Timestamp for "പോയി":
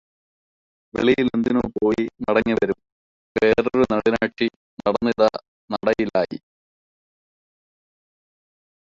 1.75-2.03